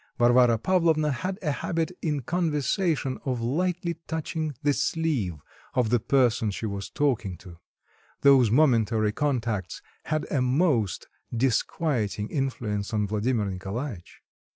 Varvara 0.17 0.57
Pavlovna 0.57 1.11
had 1.11 1.37
a 1.43 1.51
habit 1.51 1.91
in 2.01 2.21
conversation 2.23 3.19
of 3.23 3.39
lightly 3.39 3.97
touching 4.07 4.55
the 4.63 4.73
sleeve 4.73 5.35
of 5.75 5.91
the 5.91 5.99
person 5.99 6.49
she 6.49 6.65
was 6.65 6.89
talking 6.89 7.37
to; 7.37 7.59
those 8.21 8.49
momentary 8.49 9.11
contacts 9.11 9.79
had 10.05 10.25
a 10.31 10.41
most 10.41 11.07
disquieting 11.31 12.29
influence 12.29 12.95
on 12.95 13.05
Vladimir 13.05 13.45
Nikolaitch. 13.45 14.21